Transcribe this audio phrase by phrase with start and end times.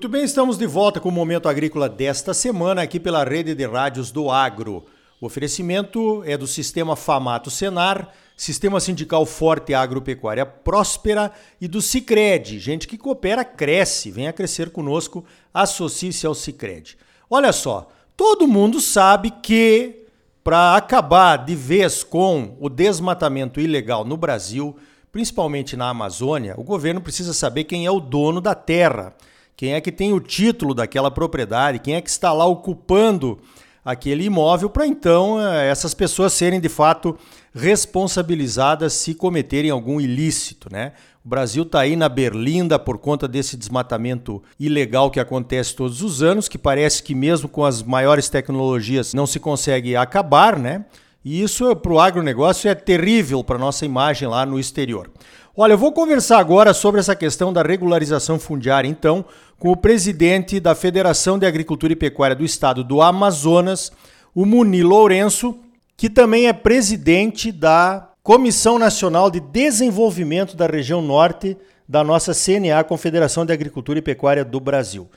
[0.00, 3.66] Muito bem, estamos de volta com o Momento Agrícola desta semana aqui pela rede de
[3.66, 4.86] rádios do Agro.
[5.20, 11.30] O oferecimento é do Sistema Famato Senar, Sistema Sindical Forte Agropecuária Próspera
[11.60, 12.58] e do Cicred.
[12.58, 14.10] Gente que coopera, cresce.
[14.10, 15.22] Venha crescer conosco,
[15.52, 16.96] associe-se ao Cicred.
[17.28, 17.86] Olha só,
[18.16, 20.06] todo mundo sabe que
[20.42, 24.74] para acabar de vez com o desmatamento ilegal no Brasil,
[25.12, 29.14] principalmente na Amazônia, o governo precisa saber quem é o dono da terra
[29.60, 33.38] quem é que tem o título daquela propriedade, quem é que está lá ocupando
[33.84, 37.14] aquele imóvel, para então eh, essas pessoas serem de fato
[37.54, 40.92] responsabilizadas se cometerem algum ilícito, né?
[41.22, 46.22] O Brasil está aí na berlinda por conta desse desmatamento ilegal que acontece todos os
[46.22, 50.86] anos, que parece que mesmo com as maiores tecnologias não se consegue acabar, né?
[51.22, 55.10] E isso para o agronegócio é terrível para nossa imagem lá no exterior.
[55.56, 59.24] Olha, eu vou conversar agora sobre essa questão da regularização fundiária, então,
[59.58, 63.90] com o presidente da Federação de Agricultura e Pecuária do Estado do Amazonas,
[64.32, 65.58] o Muni Lourenço,
[65.96, 71.56] que também é presidente da Comissão Nacional de Desenvolvimento da Região Norte
[71.88, 75.08] da nossa CNA, Confederação de Agricultura e Pecuária do Brasil.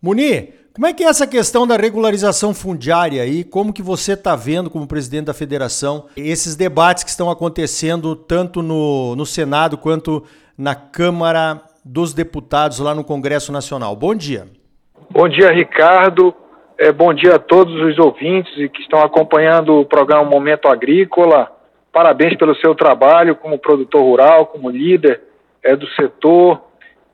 [0.00, 3.44] Muni, como é que é essa questão da regularização fundiária aí?
[3.44, 8.62] Como que você está vendo, como presidente da federação, esses debates que estão acontecendo tanto
[8.62, 10.24] no, no Senado quanto
[10.56, 13.94] na Câmara dos Deputados lá no Congresso Nacional?
[13.94, 14.46] Bom dia.
[15.10, 16.34] Bom dia, Ricardo.
[16.78, 21.52] É, bom dia a todos os ouvintes que estão acompanhando o programa Momento Agrícola.
[21.92, 25.20] Parabéns pelo seu trabalho como produtor rural, como líder
[25.62, 26.62] é, do setor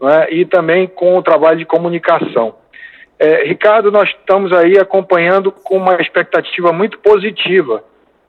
[0.00, 2.54] né, e também com o trabalho de comunicação.
[3.18, 7.82] É, Ricardo, nós estamos aí acompanhando com uma expectativa muito positiva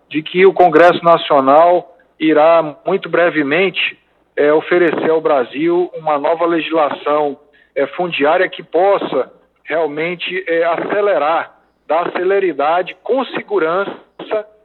[0.09, 3.99] de que o Congresso Nacional irá muito brevemente
[4.35, 7.37] é, oferecer ao Brasil uma nova legislação
[7.75, 9.31] é, fundiária que possa
[9.63, 13.93] realmente é, acelerar, dar celeridade com segurança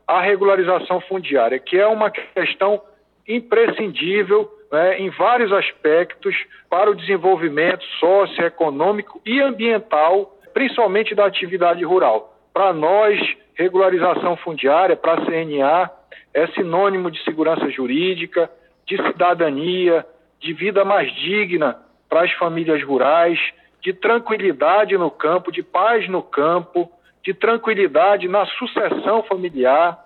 [0.07, 2.81] à regularização fundiária, que é uma questão
[3.29, 6.35] imprescindível né, em vários aspectos
[6.69, 12.37] para o desenvolvimento socioeconômico e ambiental, principalmente da atividade rural.
[12.53, 13.21] Para nós,
[13.55, 15.91] regularização fundiária, para a CNA,
[16.35, 18.51] é sinônimo de segurança jurídica,
[18.85, 20.05] de cidadania,
[20.41, 23.39] de vida mais digna para as famílias rurais,
[23.81, 26.91] de tranquilidade no campo, de paz no campo,
[27.23, 30.04] de tranquilidade na sucessão familiar,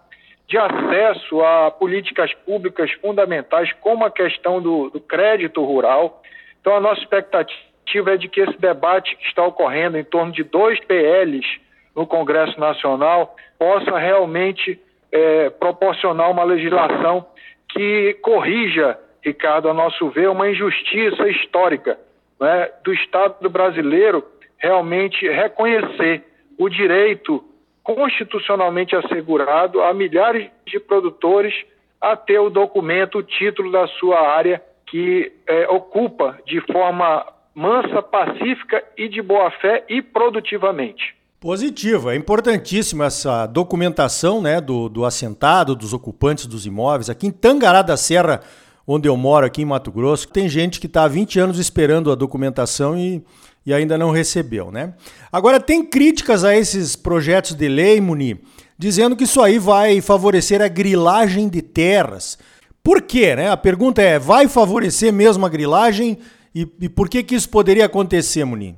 [0.48, 6.22] de acesso a políticas públicas fundamentais, como a questão do, do crédito rural.
[6.60, 10.42] Então, a nossa expectativa é de que esse debate que está ocorrendo em torno de
[10.42, 11.46] dois PLs
[11.94, 14.80] no Congresso Nacional possa realmente
[15.12, 17.26] é, proporcionar uma legislação
[17.68, 21.98] que corrija, Ricardo, a nosso ver, uma injustiça histórica
[22.40, 24.24] né, do Estado brasileiro
[24.56, 26.24] realmente reconhecer
[26.58, 27.44] o direito
[27.88, 31.54] constitucionalmente assegurado a milhares de produtores
[31.98, 38.02] a ter o documento, o título da sua área que é, ocupa de forma mansa,
[38.02, 41.16] pacífica e de boa fé e produtivamente.
[41.40, 47.08] Positivo, é importantíssima essa documentação né, do, do assentado, dos ocupantes dos imóveis.
[47.08, 48.42] Aqui em Tangará da Serra,
[48.86, 52.12] onde eu moro, aqui em Mato Grosso, tem gente que está há 20 anos esperando
[52.12, 53.24] a documentação e
[53.68, 54.94] e ainda não recebeu, né?
[55.30, 58.40] Agora tem críticas a esses projetos de lei, Muni,
[58.78, 62.38] dizendo que isso aí vai favorecer a grilagem de terras.
[62.82, 63.50] Por quê, né?
[63.50, 66.16] A pergunta é, vai favorecer mesmo a grilagem
[66.54, 68.74] e, e por que que isso poderia acontecer, Muni?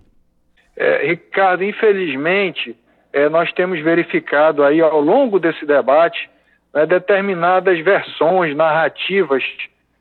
[0.77, 2.77] É, Ricardo, infelizmente,
[3.13, 6.29] é, nós temos verificado aí ao longo desse debate
[6.75, 9.45] né, determinadas versões narrativas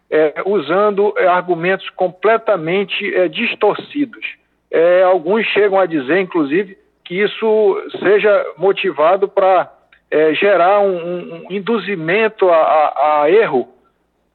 [0.10, 4.39] é, usando é, argumentos completamente é, distorcidos
[4.72, 9.72] é, alguns chegam a dizer, inclusive, que isso seja motivado para
[10.12, 13.68] é, gerar um, um induzimento a, a, a, erro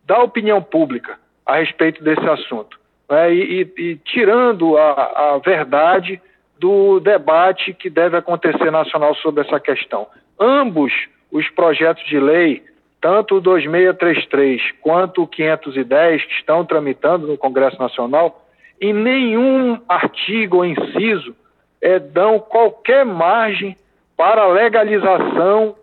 [0.05, 2.79] da opinião pública a respeito desse assunto,
[3.09, 3.33] né?
[3.33, 6.21] e, e, e, tirando a, a verdade
[6.59, 10.07] do debate que deve acontecer nacional sobre essa questão.
[10.39, 10.93] Ambos
[11.31, 12.63] os projetos de lei,
[13.01, 18.44] tanto o 2633 quanto o 510, que estão tramitando no Congresso Nacional,
[18.81, 21.35] em nenhum artigo ou inciso
[21.81, 23.77] é, dão qualquer margem
[24.17, 25.77] para legalização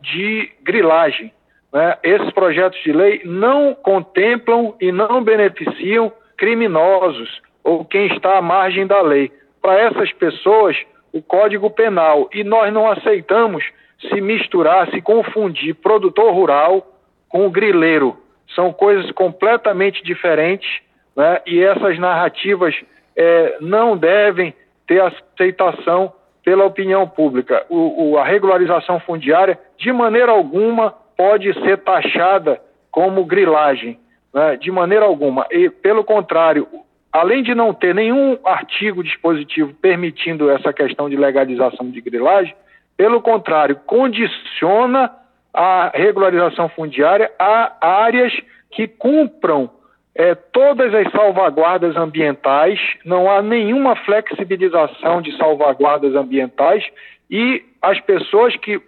[0.00, 1.32] de grilagem.
[1.72, 1.96] Né?
[2.02, 8.86] Esses projetos de lei não contemplam e não beneficiam criminosos ou quem está à margem
[8.86, 9.30] da lei.
[9.60, 10.76] Para essas pessoas,
[11.12, 13.64] o Código Penal, e nós não aceitamos
[14.00, 16.86] se misturar, se confundir produtor rural
[17.28, 18.16] com grileiro.
[18.54, 20.80] São coisas completamente diferentes
[21.16, 21.40] né?
[21.46, 22.74] e essas narrativas
[23.16, 24.54] é, não devem
[24.86, 26.12] ter aceitação
[26.44, 27.64] pela opinião pública.
[27.68, 32.60] O, o, a regularização fundiária, de maneira alguma, pode ser taxada
[32.90, 33.98] como grilagem,
[34.34, 34.56] né?
[34.56, 35.46] de maneira alguma.
[35.50, 36.66] E, pelo contrário,
[37.12, 42.54] além de não ter nenhum artigo dispositivo permitindo essa questão de legalização de grilagem,
[42.96, 45.10] pelo contrário, condiciona
[45.52, 48.32] a regularização fundiária a áreas
[48.70, 49.70] que cumpram
[50.14, 56.84] é, todas as salvaguardas ambientais, não há nenhuma flexibilização de salvaguardas ambientais
[57.30, 58.80] e as pessoas que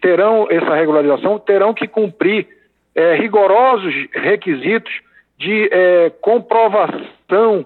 [0.00, 2.46] terão essa regularização terão que cumprir
[2.94, 4.92] é, rigorosos requisitos
[5.38, 7.64] de é, comprovação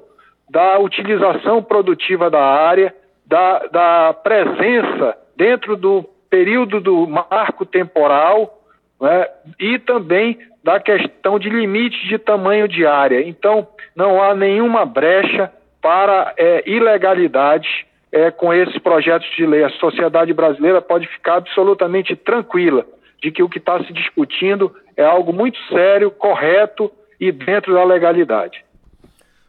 [0.51, 2.95] da utilização produtiva da área,
[3.25, 8.63] da, da presença dentro do período do marco temporal
[9.01, 9.27] né,
[9.59, 13.27] e também da questão de limite de tamanho de área.
[13.27, 17.71] Então, não há nenhuma brecha para é, ilegalidades
[18.13, 19.65] é, com esses projetos de lei.
[19.65, 22.87] A sociedade brasileira pode ficar absolutamente tranquila
[23.23, 27.85] de que o que está se discutindo é algo muito sério, correto e dentro da
[27.85, 28.65] legalidade.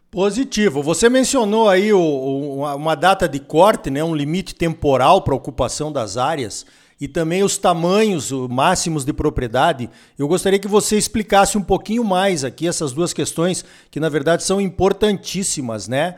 [0.09, 0.83] Positivo.
[0.83, 5.91] Você mencionou aí o, o, uma data de corte, né, um limite temporal para ocupação
[5.91, 6.65] das áreas
[7.03, 9.89] e também os tamanhos máximos de propriedade.
[10.17, 13.61] Eu gostaria que você explicasse um pouquinho mais aqui essas duas questões
[13.91, 16.17] que na verdade são importantíssimas, né?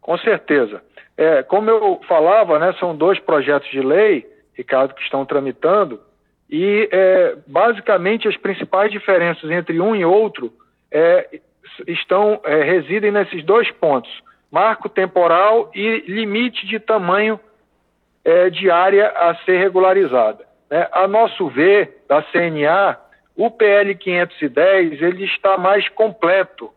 [0.00, 0.82] Com certeza.
[1.16, 6.00] É, como eu falava, né, são dois projetos de lei, Ricardo, que estão tramitando
[6.50, 10.52] e é, basicamente as principais diferenças entre um e outro
[10.90, 11.38] é,
[11.86, 14.10] estão é, residem nesses dois pontos:
[14.50, 17.38] marco temporal e limite de tamanho
[18.28, 20.44] é, de área a ser regularizada.
[20.70, 20.86] Né?
[20.92, 22.98] A nosso ver, da CNA,
[23.34, 26.70] o PL 510 ele está mais completo,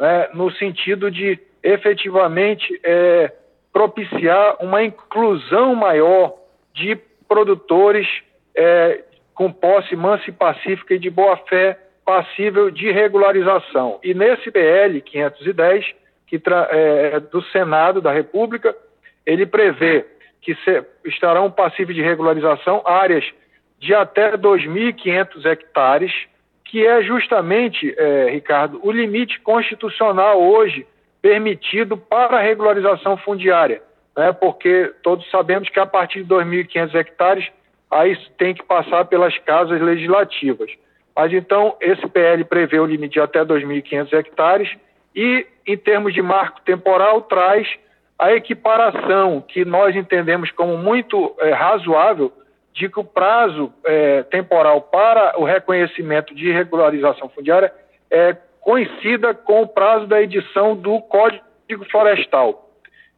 [0.00, 0.30] né?
[0.32, 3.30] no sentido de efetivamente é,
[3.70, 6.36] propiciar uma inclusão maior
[6.72, 6.96] de
[7.28, 8.08] produtores
[8.56, 9.02] é,
[9.34, 13.98] com posse mansa e pacífica e de boa fé passível de regularização.
[14.02, 15.84] E nesse PL 510,
[16.26, 16.40] que
[16.70, 18.74] é, do Senado da República,
[19.26, 20.06] ele prevê
[20.44, 20.56] que
[21.06, 23.24] estarão passíveis de regularização áreas
[23.78, 26.12] de até 2.500 hectares,
[26.64, 30.86] que é justamente, é, Ricardo, o limite constitucional hoje
[31.22, 33.82] permitido para regularização fundiária,
[34.16, 34.32] né?
[34.32, 37.48] porque todos sabemos que a partir de 2.500 hectares,
[37.90, 40.70] aí tem que passar pelas casas legislativas.
[41.16, 44.68] Mas então, esse PL prevê o limite de até 2.500 hectares
[45.14, 47.68] e, em termos de marco temporal, traz
[48.18, 52.32] a equiparação que nós entendemos como muito é, razoável
[52.72, 57.72] de que o prazo é, temporal para o reconhecimento de regularização fundiária
[58.10, 61.44] é, coincida com o prazo da edição do Código
[61.90, 62.70] Florestal.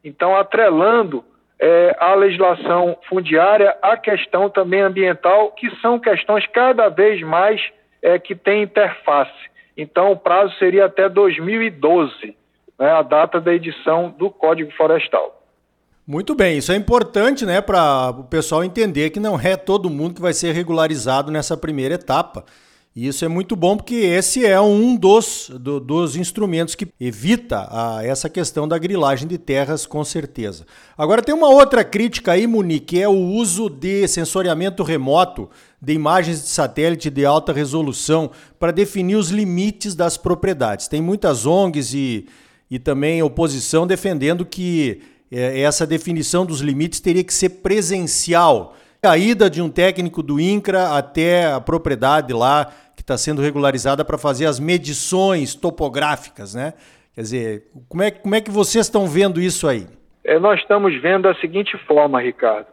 [0.05, 1.25] Então, atrelando
[1.59, 7.61] é, a legislação fundiária à questão também ambiental, que são questões cada vez mais
[8.03, 9.33] é, que têm interface.
[9.77, 12.37] Então, o prazo seria até 2012
[12.79, 15.43] né, a data da edição do Código Florestal.
[16.07, 20.15] Muito bem, isso é importante né, para o pessoal entender que não é todo mundo
[20.15, 22.45] que vai ser regularizado nessa primeira etapa.
[22.97, 27.69] E isso é muito bom porque esse é um dos, do, dos instrumentos que evita
[27.71, 30.65] a, essa questão da grilagem de terras, com certeza.
[30.97, 35.51] Agora tem uma outra crítica aí, Muni, que é o uso de sensoriamento remoto
[35.83, 40.89] de imagens de satélite de alta resolução para definir os limites das propriedades.
[40.89, 42.27] Tem muitas ONGs e
[42.71, 48.77] e também oposição defendendo que é, essa definição dos limites teria que ser presencial.
[49.03, 54.05] A ida de um técnico do INCRA até a propriedade lá que está sendo regularizada
[54.05, 56.75] para fazer as medições topográficas, né?
[57.15, 59.87] Quer dizer, como é, como é que vocês estão vendo isso aí?
[60.25, 62.67] É, nós estamos vendo da seguinte forma, Ricardo,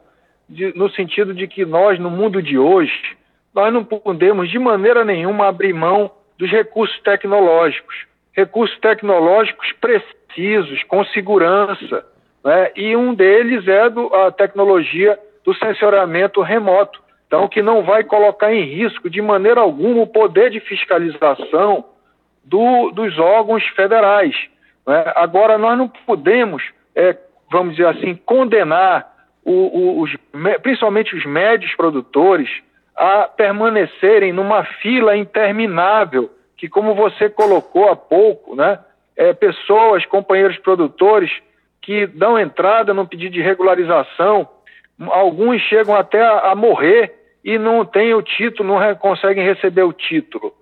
[0.49, 3.15] de, no sentido de que nós, no mundo de hoje,
[3.53, 7.95] nós não podemos de maneira nenhuma abrir mão dos recursos tecnológicos
[8.33, 12.05] recursos tecnológicos precisos, com segurança,
[12.43, 12.71] né?
[12.75, 18.53] e um deles é do, a tecnologia do sensoriamento remoto, então que não vai colocar
[18.53, 21.85] em risco de maneira alguma o poder de fiscalização
[22.43, 24.35] do, dos órgãos federais.
[24.85, 25.13] Né?
[25.15, 26.63] Agora, nós não podemos,
[26.95, 27.17] é,
[27.51, 29.11] vamos dizer assim, condenar
[29.43, 30.15] o, o, os,
[30.61, 32.49] principalmente os médios produtores
[32.95, 38.79] a permanecerem numa fila interminável que, como você colocou há pouco, né,
[39.15, 41.31] é, pessoas, companheiros produtores,
[41.81, 44.47] que dão entrada no pedido de regularização,
[45.09, 49.83] alguns chegam até a, a morrer e não têm o título, não re, conseguem receber
[49.83, 50.53] o título.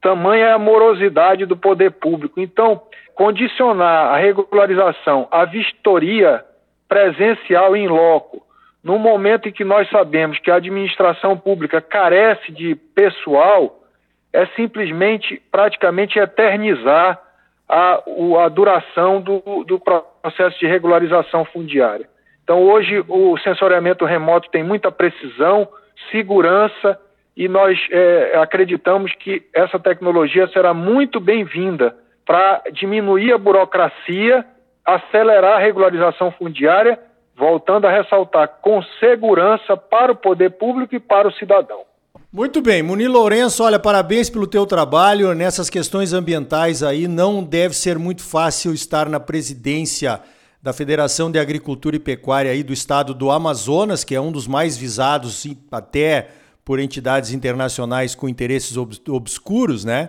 [0.00, 2.40] tamanha é a morosidade do poder público.
[2.40, 2.82] Então,
[3.14, 6.44] condicionar a regularização à vistoria
[6.88, 8.42] presencial em loco,
[8.82, 13.80] no momento em que nós sabemos que a administração pública carece de pessoal,
[14.34, 17.22] é simplesmente, praticamente, eternizar
[17.68, 18.02] a,
[18.44, 22.08] a duração do, do processo de regularização fundiária.
[22.42, 25.68] Então, hoje, o sensoriamento remoto tem muita precisão,
[26.10, 27.00] segurança,
[27.36, 34.44] e nós é, acreditamos que essa tecnologia será muito bem-vinda para diminuir a burocracia,
[34.84, 36.98] acelerar a regularização fundiária,
[37.36, 41.82] voltando a ressaltar, com segurança para o poder público e para o cidadão.
[42.34, 47.06] Muito bem, Muni Lourenço, olha, parabéns pelo teu trabalho nessas questões ambientais aí.
[47.06, 50.20] Não deve ser muito fácil estar na presidência
[50.60, 54.48] da Federação de Agricultura e Pecuária aí do estado do Amazonas, que é um dos
[54.48, 56.26] mais visados até
[56.64, 60.08] por entidades internacionais com interesses obscuros, né?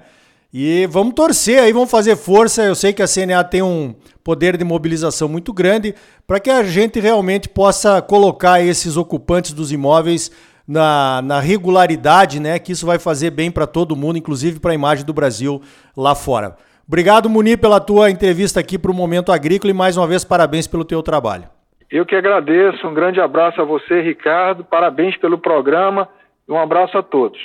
[0.51, 2.63] E vamos torcer aí, vamos fazer força.
[2.63, 5.93] Eu sei que a CNA tem um poder de mobilização muito grande
[6.25, 10.31] para que a gente realmente possa colocar esses ocupantes dos imóveis
[10.67, 12.57] na, na regularidade, né?
[12.59, 15.61] Que isso vai fazer bem para todo mundo, inclusive para a imagem do Brasil
[15.95, 16.55] lá fora.
[16.87, 20.67] Obrigado, Muni, pela tua entrevista aqui para o Momento Agrícola e mais uma vez parabéns
[20.67, 21.45] pelo teu trabalho.
[21.89, 26.07] Eu que agradeço, um grande abraço a você, Ricardo, parabéns pelo programa
[26.47, 27.39] e um abraço a todos.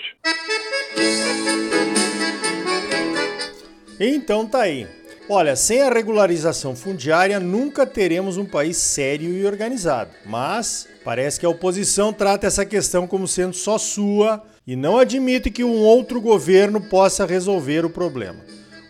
[3.98, 4.86] Então tá aí.
[5.32, 10.10] Olha, sem a regularização fundiária nunca teremos um país sério e organizado.
[10.26, 15.48] Mas parece que a oposição trata essa questão como sendo só sua e não admite
[15.48, 18.40] que um outro governo possa resolver o problema.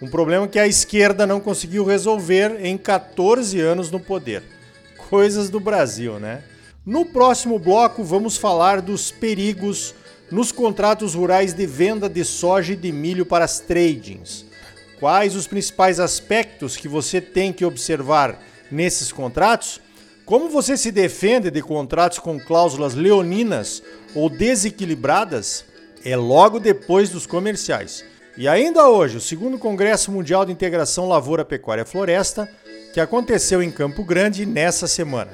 [0.00, 4.42] Um problema que a esquerda não conseguiu resolver em 14 anos no poder.
[5.10, 6.42] Coisas do Brasil, né?
[6.86, 9.94] No próximo bloco vamos falar dos perigos
[10.32, 14.48] nos contratos rurais de venda de soja e de milho para as tradings
[15.00, 18.38] Quais os principais aspectos que você tem que observar
[18.70, 19.80] nesses contratos?
[20.26, 23.82] Como você se defende de contratos com cláusulas leoninas
[24.14, 25.64] ou desequilibradas?
[26.04, 28.04] É logo depois dos comerciais.
[28.36, 32.46] E ainda hoje, o segundo Congresso Mundial de Integração Lavoura, Pecuária Floresta,
[32.92, 35.32] que aconteceu em Campo Grande nessa semana.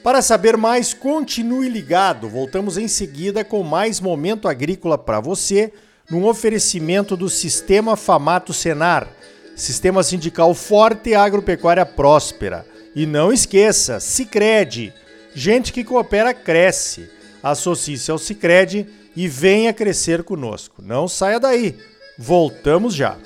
[0.00, 2.28] Para saber mais, continue ligado.
[2.28, 5.72] Voltamos em seguida com mais momento agrícola para você
[6.10, 9.08] num oferecimento do Sistema Famato Senar,
[9.54, 12.64] Sistema Sindical Forte e Agropecuária Próspera.
[12.94, 14.92] E não esqueça, Sicredi,
[15.34, 17.10] gente que coopera cresce.
[17.42, 20.82] Associe-se ao Sicredi e venha crescer conosco.
[20.82, 21.76] Não saia daí.
[22.16, 23.16] Voltamos já.